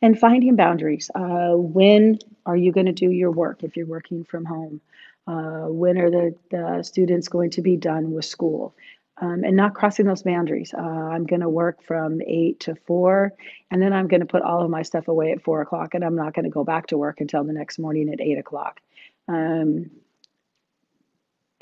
and 0.00 0.18
finding 0.18 0.56
boundaries. 0.56 1.10
Uh, 1.14 1.52
when 1.52 2.18
are 2.46 2.56
you 2.56 2.72
going 2.72 2.86
to 2.86 2.92
do 2.92 3.10
your 3.10 3.30
work 3.30 3.62
if 3.62 3.76
you're 3.76 3.86
working 3.86 4.24
from 4.24 4.46
home? 4.46 4.80
Uh, 5.26 5.66
when 5.68 5.98
are 5.98 6.10
the, 6.10 6.34
the 6.50 6.82
students 6.82 7.28
going 7.28 7.50
to 7.50 7.62
be 7.62 7.76
done 7.76 8.12
with 8.12 8.24
school? 8.24 8.74
Um, 9.20 9.44
and 9.44 9.56
not 9.56 9.74
crossing 9.74 10.06
those 10.06 10.24
boundaries. 10.24 10.74
Uh, 10.76 10.80
I'm 10.80 11.24
going 11.24 11.40
to 11.40 11.48
work 11.48 11.84
from 11.84 12.20
eight 12.26 12.58
to 12.60 12.74
four, 12.74 13.32
and 13.70 13.80
then 13.80 13.92
I'm 13.92 14.08
going 14.08 14.20
to 14.20 14.26
put 14.26 14.42
all 14.42 14.64
of 14.64 14.70
my 14.70 14.82
stuff 14.82 15.06
away 15.06 15.30
at 15.30 15.42
four 15.44 15.60
o'clock, 15.60 15.94
and 15.94 16.04
I'm 16.04 16.16
not 16.16 16.34
going 16.34 16.46
to 16.46 16.50
go 16.50 16.64
back 16.64 16.88
to 16.88 16.98
work 16.98 17.20
until 17.20 17.44
the 17.44 17.52
next 17.52 17.78
morning 17.78 18.12
at 18.12 18.20
eight 18.20 18.38
o'clock. 18.38 18.80
Um, 19.28 19.90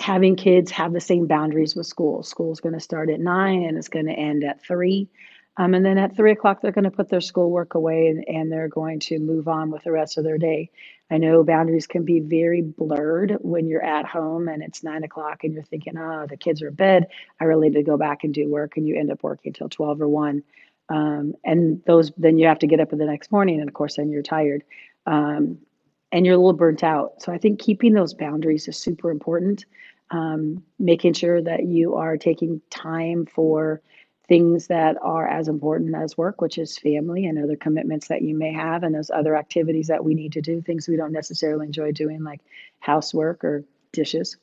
having 0.03 0.35
kids 0.35 0.71
have 0.73 0.93
the 0.93 1.01
same 1.01 1.27
boundaries 1.27 1.77
with 1.77 1.87
school. 1.87 2.23
School's 2.23 2.61
going 2.61 2.75
to 2.75 2.81
start 2.81 3.09
at 3.09 3.21
nine 3.21 3.63
and 3.63 3.79
it's 3.79 3.89
going 3.89 4.07
to 4.07 4.13
end 4.13 4.43
at 4.45 4.65
three. 4.65 5.09
Um, 5.59 5.75
and 5.75 5.85
then 5.85 5.99
at 5.99 6.17
three 6.17 6.33
o'clock, 6.33 6.63
they're 6.63 6.73
going 6.73 6.85
to 6.85 6.91
put 6.91 7.11
their 7.11 7.21
schoolwork 7.21 7.75
away 7.75 8.09
and, 8.09 8.25
and 8.27 8.51
they're 8.51 8.69
going 8.69 9.01
to 9.01 9.19
move 9.19 9.49
on 9.49 9.71
with 9.71 9.85
the 9.85 9.93
rest 9.93 10.17
of 10.17 10.25
their 10.25 10.39
day. 10.39 10.71
I 11.11 11.19
know 11.19 11.45
boundaries 11.45 11.87
can 11.87 12.05
be 12.05 12.21
very 12.21 12.63
blurred 12.63 13.37
when 13.41 13.69
you're 13.69 13.85
at 13.85 14.07
home 14.07 14.49
and 14.49 14.63
it's 14.63 14.83
nine 14.83 15.05
o'clock 15.05 15.45
and 15.45 15.53
you're 15.53 15.63
thinking, 15.63 15.99
oh, 15.99 16.27
the 16.27 16.39
kids 16.39 16.63
are 16.63 16.69
in 16.69 16.75
bed. 16.75 17.09
I 17.39 17.45
really 17.45 17.69
need 17.69 17.77
to 17.77 17.83
go 17.83 17.99
back 17.99 18.25
and 18.25 18.33
do 18.33 18.49
work. 18.49 18.79
And 18.79 18.89
you 18.89 18.99
end 18.99 19.11
up 19.11 19.23
working 19.23 19.53
till 19.53 19.69
12 19.69 20.01
or 20.01 20.09
1. 20.09 20.43
Um, 20.89 21.35
and 21.45 21.83
those, 21.85 22.13
then 22.17 22.39
you 22.39 22.47
have 22.47 22.59
to 22.61 22.67
get 22.67 22.81
up 22.81 22.93
in 22.93 22.99
the 22.99 23.05
next 23.05 23.31
morning. 23.31 23.61
And 23.61 23.69
of 23.69 23.75
course, 23.75 23.97
then 23.97 24.11
you're 24.11 24.23
tired 24.23 24.65
um, 25.07 25.59
and 26.13 26.25
you're 26.25 26.35
a 26.35 26.39
little 26.39 26.55
burnt 26.55 26.83
out. 26.83 27.21
So 27.21 27.31
I 27.31 27.37
think 27.37 27.61
keeping 27.61 27.93
those 27.93 28.15
boundaries 28.15 28.69
is 28.69 28.79
super 28.79 29.11
important 29.11 29.67
um, 30.13 30.63
making 30.79 31.15
sure 31.15 31.43
that 31.43 31.65
you 31.65 31.97
are 31.97 32.17
taking 32.17 32.61
time 32.71 33.27
for 33.27 33.81
things 34.29 34.69
that 34.69 34.97
are 35.03 35.27
as 35.27 35.49
important 35.49 35.95
as 35.95 36.17
work, 36.17 36.41
which 36.41 36.59
is 36.59 36.79
family 36.79 37.27
and 37.27 37.43
other 37.43 37.57
commitments 37.57 38.09
that 38.09 38.23
you 38.23 38.37
may 38.37 38.53
have, 38.53 38.83
and 38.83 38.95
those 38.95 39.11
other 39.11 39.37
activities 39.37 39.89
that 39.89 40.05
we 40.05 40.15
need 40.15 40.33
to 40.33 40.41
do, 40.41 40.61
things 40.61 40.89
we 40.89 40.97
don't 40.97 41.13
necessarily 41.13 41.67
enjoy 41.67 41.93
doing, 41.93 42.23
like 42.23 42.41
housework 42.81 43.45
or 43.45 43.65
dishes. 43.93 44.37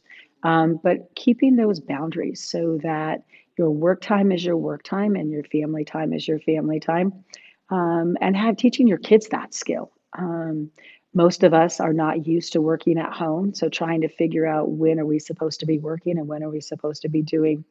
Um, 0.43 0.79
but 0.81 1.13
keeping 1.15 1.55
those 1.55 1.79
boundaries 1.79 2.43
so 2.43 2.79
that 2.83 3.24
your 3.57 3.71
work 3.71 4.01
time 4.01 4.31
is 4.31 4.43
your 4.43 4.57
work 4.57 4.83
time 4.83 5.15
and 5.15 5.31
your 5.31 5.43
family 5.43 5.83
time 5.83 6.13
is 6.13 6.27
your 6.27 6.39
family 6.39 6.79
time. 6.79 7.25
Um, 7.69 8.17
and 8.21 8.36
have 8.36 8.57
teaching 8.57 8.88
your 8.88 8.98
kids 8.98 9.27
that 9.29 9.53
skill. 9.53 9.91
Um, 10.17 10.71
most 11.13 11.43
of 11.43 11.53
us 11.53 11.79
are 11.79 11.93
not 11.93 12.27
used 12.27 12.53
to 12.53 12.61
working 12.61 12.97
at 12.97 13.11
home 13.11 13.53
so 13.53 13.67
trying 13.69 14.01
to 14.01 14.07
figure 14.07 14.45
out 14.45 14.69
when 14.69 14.99
are 14.99 15.05
we 15.05 15.19
supposed 15.19 15.59
to 15.59 15.65
be 15.65 15.79
working 15.79 16.17
and 16.17 16.27
when 16.27 16.43
are 16.43 16.49
we 16.49 16.61
supposed 16.61 17.01
to 17.01 17.09
be 17.09 17.21
doing 17.21 17.63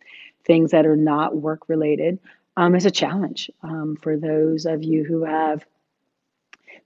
things 0.45 0.73
that 0.73 0.87
are 0.87 0.97
not 0.97 1.37
work 1.37 1.68
related 1.68 2.18
um, 2.57 2.75
is 2.75 2.87
a 2.87 2.90
challenge 2.90 3.50
um, 3.62 3.97
for 4.02 4.16
those 4.16 4.66
of 4.66 4.83
you 4.83 5.04
who 5.04 5.25
have 5.25 5.64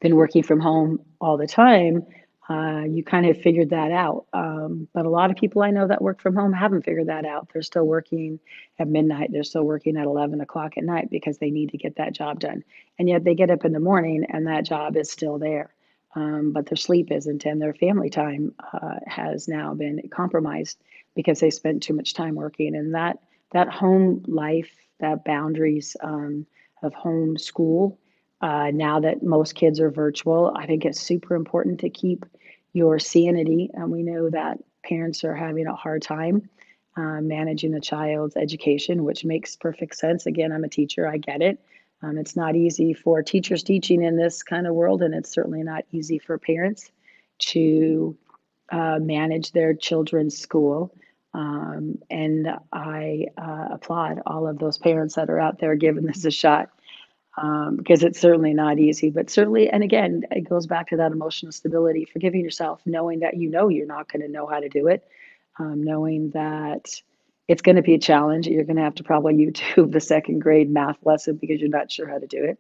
been 0.01 0.17
working 0.17 0.43
from 0.43 0.61
home 0.61 1.01
all 1.21 1.37
the 1.37 1.47
time 1.47 2.05
uh, 2.51 2.83
you 2.83 3.05
kind 3.05 3.25
of 3.25 3.41
figured 3.41 3.71
that 3.71 3.91
out 3.93 4.27
um, 4.35 4.87
but 4.93 5.07
a 5.07 5.11
lot 5.11 5.31
of 5.31 5.37
people 5.37 5.63
i 5.63 5.71
know 5.71 5.87
that 5.87 6.03
work 6.03 6.21
from 6.21 6.35
home 6.35 6.53
haven't 6.53 6.85
figured 6.85 7.07
that 7.07 7.25
out. 7.25 7.49
They're 7.53 7.63
still 7.63 7.87
working 7.87 8.41
at 8.79 8.89
midnight 8.89 9.31
they're 9.33 9.43
still 9.43 9.65
working 9.65 9.97
at 9.97 10.05
11 10.05 10.43
o'clock 10.43 10.77
at 10.77 10.85
night 10.85 11.09
because 11.09 11.39
they 11.39 11.51
need 11.51 11.71
to 11.71 11.79
get 11.79 11.97
that 11.97 12.13
job 12.13 12.41
done 12.41 12.63
and 12.99 13.09
yet 13.09 13.25
they 13.25 13.35
get 13.35 13.51
up 13.51 13.65
in 13.65 13.73
the 13.73 13.81
morning 13.81 14.27
and 14.29 14.49
that 14.49 14.67
job 14.67 14.97
is 14.97 15.11
still 15.11 15.39
there 15.39 15.73
um, 16.15 16.53
but 16.53 16.67
their 16.67 16.77
sleep 16.77 17.11
isn't, 17.11 17.45
and 17.45 17.61
their 17.61 17.75
family 17.75 18.11
time 18.11 18.55
uh, 18.73 18.97
has 19.07 19.49
now 19.49 19.75
been 19.75 20.01
compromised 20.11 20.79
because 21.15 21.41
they 21.41 21.51
spent 21.51 21.83
too 21.83 21.95
much 21.95 22.15
time 22.15 22.35
working. 22.35 22.75
And 22.75 22.95
that 22.95 23.19
that 23.53 23.69
home 23.69 24.23
life, 24.27 24.71
that 25.01 25.25
boundaries 25.25 25.97
um, 26.03 26.47
of 26.83 26.95
home 26.95 27.37
school, 27.37 27.99
uh, 28.41 28.71
now 28.73 29.01
that 29.01 29.23
most 29.23 29.55
kids 29.55 29.79
are 29.81 29.91
virtual, 29.91 30.53
I 30.57 30.67
think 30.67 30.85
it's 30.85 31.01
super 31.01 31.35
important 31.35 31.81
to 31.81 31.91
keep 31.91 32.25
your 32.73 32.99
sanity. 32.99 33.71
And 33.75 33.91
we 33.91 34.03
know 34.03 34.31
that 34.31 34.59
parents 34.85 35.23
are 35.25 35.35
having 35.35 35.67
a 35.67 35.75
hard 35.75 36.03
time 36.03 36.49
uh, 36.97 37.21
managing 37.21 37.75
a 37.75 37.81
child's 37.81 38.37
education, 38.37 39.05
which 39.05 39.25
makes 39.25 39.57
perfect 39.57 39.97
sense. 39.97 40.27
Again, 40.27 40.53
I'm 40.53 40.65
a 40.65 40.69
teacher, 40.69 41.09
I 41.09 41.17
get 41.17 41.41
it. 41.43 41.59
Um, 42.03 42.19
it's 42.19 42.37
not 42.37 42.57
easy 42.57 42.95
for 42.95 43.23
teachers 43.23 43.63
teaching 43.63 44.03
in 44.03 44.17
this 44.17 44.43
kind 44.43 44.67
of 44.67 44.75
world, 44.75 45.03
and 45.03 45.15
it's 45.15 45.31
certainly 45.31 45.63
not 45.63 45.85
easy 45.93 46.19
for 46.19 46.37
parents 46.39 46.91
to 47.39 48.17
uh, 48.71 48.99
manage 49.01 49.53
their 49.53 49.75
children's 49.75 50.39
school. 50.39 50.95
Um, 51.35 51.99
and 52.11 52.49
I 52.73 53.27
uh, 53.39 53.69
applaud 53.73 54.21
all 54.27 54.47
of 54.47 54.59
those 54.59 54.79
parents 54.79 55.15
that 55.15 55.31
are 55.31 55.39
out 55.39 55.59
there 55.59 55.77
giving 55.77 56.05
this 56.05 56.25
a 56.25 56.31
shot 56.31 56.71
um, 57.37 57.77
because 57.77 58.03
it's 58.03 58.21
certainly 58.21 58.53
not 58.53 58.79
easy. 58.79 59.11
But 59.11 59.31
certainly, 59.31 59.71
and 59.71 59.83
again, 59.83 60.25
it 60.31 60.49
goes 60.49 60.67
back 60.67 60.89
to 60.89 60.97
that 60.99 61.13
emotional 61.13 61.53
stability, 61.53 62.05
forgiving 62.05 62.43
yourself, 62.43 62.81
knowing 62.85 63.21
that 63.21 63.37
you 63.37 63.51
know 63.51 63.69
you're 63.69 63.87
not 63.87 64.11
going 64.11 64.23
to 64.23 64.29
know 64.29 64.47
how 64.47 64.61
to 64.61 64.69
do 64.69 64.89
it, 64.89 65.05
um, 65.59 65.83
knowing 65.83 66.31
that 66.31 67.01
it's 67.53 67.61
going 67.61 67.77
to 67.77 67.83
be 67.83 67.93
a 67.93 67.99
challenge. 67.99 68.47
You're 68.47 68.65
going 68.65 68.77
to 68.77 68.83
have 68.83 68.95
to 68.95 69.05
probably 69.05 69.35
YouTube 69.47 69.93
the 69.93 70.01
second 70.01 70.39
grade 70.39 70.71
math 70.71 70.97
lesson 71.05 71.37
because 71.37 71.61
you're 71.61 71.69
not 71.69 71.93
sure 71.93 72.09
how 72.09 72.19
to 72.19 72.27
do 72.27 72.43
it. 72.43 72.59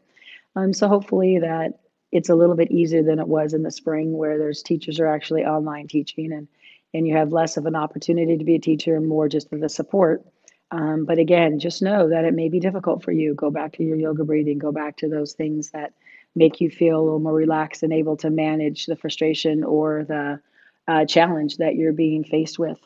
Um, 0.54 0.74
so 0.74 0.86
hopefully 0.86 1.38
that 1.38 1.80
it's 2.12 2.28
a 2.28 2.34
little 2.34 2.56
bit 2.56 2.70
easier 2.70 3.02
than 3.02 3.18
it 3.18 3.26
was 3.26 3.54
in 3.54 3.62
the 3.62 3.70
spring 3.70 4.12
where 4.12 4.36
there's 4.36 4.62
teachers 4.62 5.00
are 5.00 5.06
actually 5.06 5.44
online 5.44 5.88
teaching 5.88 6.30
and 6.30 6.46
and 6.94 7.08
you 7.08 7.16
have 7.16 7.32
less 7.32 7.56
of 7.56 7.64
an 7.64 7.74
opportunity 7.74 8.36
to 8.36 8.44
be 8.44 8.56
a 8.56 8.60
teacher 8.60 8.94
and 8.94 9.08
more 9.08 9.26
just 9.26 9.48
for 9.48 9.56
the 9.56 9.70
support. 9.70 10.26
Um, 10.70 11.06
but 11.06 11.18
again, 11.18 11.58
just 11.58 11.80
know 11.80 12.10
that 12.10 12.26
it 12.26 12.34
may 12.34 12.50
be 12.50 12.60
difficult 12.60 13.02
for 13.02 13.12
you. 13.12 13.32
Go 13.32 13.50
back 13.50 13.72
to 13.74 13.82
your 13.82 13.96
yoga 13.96 14.24
breathing, 14.24 14.58
go 14.58 14.72
back 14.72 14.98
to 14.98 15.08
those 15.08 15.32
things 15.32 15.70
that 15.70 15.94
make 16.34 16.60
you 16.60 16.68
feel 16.68 17.00
a 17.00 17.02
little 17.02 17.18
more 17.18 17.32
relaxed 17.32 17.82
and 17.82 17.94
able 17.94 18.18
to 18.18 18.28
manage 18.28 18.84
the 18.84 18.96
frustration 18.96 19.64
or 19.64 20.04
the 20.04 20.38
uh, 20.86 21.06
challenge 21.06 21.56
that 21.56 21.76
you're 21.76 21.94
being 21.94 22.24
faced 22.24 22.58
with. 22.58 22.78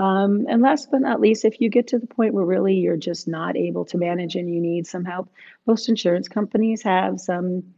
Um, 0.00 0.46
and 0.48 0.62
last 0.62 0.90
but 0.90 1.02
not 1.02 1.20
least, 1.20 1.44
if 1.44 1.60
you 1.60 1.68
get 1.68 1.88
to 1.88 1.98
the 1.98 2.06
point 2.06 2.32
where 2.32 2.44
really 2.44 2.76
you're 2.76 2.96
just 2.96 3.28
not 3.28 3.54
able 3.54 3.84
to 3.84 3.98
manage 3.98 4.34
and 4.34 4.52
you 4.52 4.58
need 4.58 4.86
some 4.86 5.04
help, 5.04 5.28
most 5.66 5.90
insurance 5.90 6.26
companies 6.26 6.82
have 6.82 7.20
some 7.20 7.74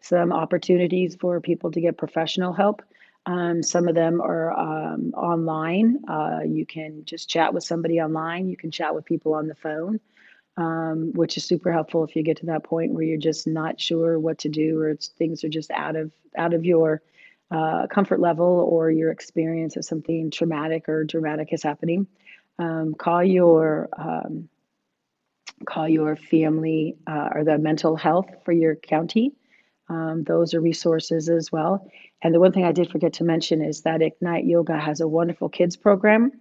some 0.00 0.32
opportunities 0.32 1.16
for 1.16 1.40
people 1.40 1.72
to 1.72 1.80
get 1.80 1.98
professional 1.98 2.52
help. 2.52 2.82
Um, 3.26 3.62
some 3.62 3.88
of 3.88 3.96
them 3.96 4.20
are 4.20 4.52
um, 4.52 5.14
online. 5.16 6.04
Uh, 6.06 6.40
you 6.46 6.64
can 6.64 7.04
just 7.06 7.28
chat 7.28 7.52
with 7.52 7.64
somebody 7.64 8.00
online. 8.00 8.48
You 8.48 8.56
can 8.56 8.70
chat 8.70 8.94
with 8.94 9.04
people 9.04 9.34
on 9.34 9.48
the 9.48 9.54
phone, 9.56 9.98
um, 10.56 11.10
which 11.14 11.36
is 11.36 11.44
super 11.44 11.72
helpful 11.72 12.04
if 12.04 12.14
you 12.14 12.22
get 12.22 12.36
to 12.36 12.46
that 12.46 12.62
point 12.62 12.92
where 12.92 13.02
you're 13.02 13.18
just 13.18 13.48
not 13.48 13.80
sure 13.80 14.16
what 14.20 14.38
to 14.38 14.48
do 14.48 14.78
or 14.78 14.94
things 14.94 15.42
are 15.42 15.48
just 15.48 15.72
out 15.72 15.96
of 15.96 16.12
out 16.36 16.54
of 16.54 16.64
your 16.64 17.02
uh, 17.54 17.86
comfort 17.86 18.18
level 18.18 18.66
or 18.68 18.90
your 18.90 19.12
experience 19.12 19.76
of 19.76 19.84
something 19.84 20.30
traumatic 20.30 20.88
or 20.88 21.04
dramatic 21.04 21.52
is 21.52 21.62
happening, 21.62 22.06
um, 22.58 22.94
call 22.94 23.22
your 23.22 23.88
um, 23.96 24.48
call 25.64 25.88
your 25.88 26.16
family 26.16 26.96
uh, 27.06 27.28
or 27.32 27.44
the 27.44 27.56
mental 27.56 27.94
health 27.94 28.28
for 28.44 28.52
your 28.52 28.74
county. 28.74 29.32
Um, 29.88 30.24
those 30.24 30.52
are 30.54 30.60
resources 30.60 31.28
as 31.28 31.52
well. 31.52 31.88
And 32.22 32.34
the 32.34 32.40
one 32.40 32.52
thing 32.52 32.64
I 32.64 32.72
did 32.72 32.90
forget 32.90 33.14
to 33.14 33.24
mention 33.24 33.62
is 33.62 33.82
that 33.82 34.02
Ignite 34.02 34.46
Yoga 34.46 34.76
has 34.76 35.00
a 35.00 35.06
wonderful 35.06 35.48
kids 35.48 35.76
program 35.76 36.32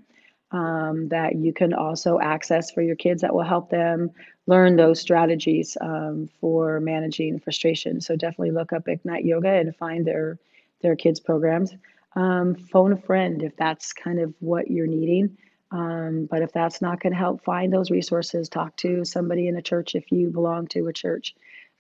um, 0.51 1.10
that 1.10 1.36
you 1.36 1.53
can 1.53 1.74
also 1.74 2.20
access 2.20 2.72
for 2.72 2.82
your 2.82 2.96
kids 2.96 3.22
that 3.22 3.36
will 3.36 3.43
help 3.43 3.70
them 3.70 4.12
learn 4.48 4.77
those 4.77 5.00
strategies 5.00 5.77
um, 5.79 6.29
for 6.39 6.79
managing 6.79 7.39
frustration. 7.39 8.01
So 8.01 8.15
definitely 8.15 8.51
look 8.51 8.74
up 8.74 8.88
Ignite 8.88 9.25
Yoga 9.25 9.50
and 9.50 9.75
find 9.75 10.05
their 10.05 10.39
their 10.83 10.95
kids 10.95 11.19
programs. 11.19 11.73
Um, 12.15 12.53
phone 12.53 12.93
a 12.93 12.97
friend 12.97 13.41
if 13.41 13.55
that's 13.57 13.91
kind 13.93 14.19
of 14.19 14.35
what 14.39 14.69
you're 14.69 14.85
needing. 14.85 15.37
Um, 15.71 16.27
but 16.29 16.43
if 16.43 16.53
that's 16.53 16.83
not 16.83 17.01
going 17.01 17.13
to 17.13 17.17
help, 17.17 17.43
find 17.43 17.73
those 17.73 17.89
resources. 17.89 18.47
Talk 18.47 18.77
to 18.77 19.03
somebody 19.03 19.47
in 19.47 19.57
a 19.57 19.61
church 19.63 19.95
if 19.95 20.11
you 20.11 20.29
belong 20.29 20.67
to 20.67 20.87
a 20.87 20.93
church. 20.93 21.33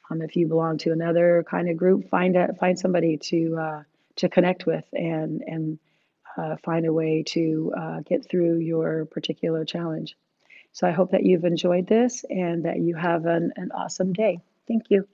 Um, 0.09 0.23
if 0.23 0.35
you 0.35 0.47
belong 0.47 0.79
to 0.79 0.91
another 0.91 1.45
kind 1.47 1.69
of 1.69 1.77
group, 1.77 2.09
find 2.09 2.35
a, 2.35 2.53
find 2.55 2.77
somebody 2.79 3.17
to 3.17 3.57
uh, 3.57 3.83
to 4.15 4.29
connect 4.29 4.65
with 4.65 4.85
and 4.93 5.43
and 5.45 5.79
uh, 6.35 6.55
find 6.63 6.87
a 6.87 6.93
way 6.93 7.23
to 7.27 7.73
uh, 7.77 7.99
get 8.01 8.27
through 8.27 8.57
your 8.57 9.05
particular 9.05 9.63
challenge. 9.63 10.15
So 10.71 10.87
I 10.87 10.91
hope 10.91 11.11
that 11.11 11.23
you've 11.23 11.45
enjoyed 11.45 11.87
this 11.87 12.25
and 12.27 12.65
that 12.65 12.79
you 12.79 12.95
have 12.95 13.27
an, 13.27 13.53
an 13.55 13.71
awesome 13.71 14.11
day. 14.11 14.39
Thank 14.67 14.85
you. 14.89 15.07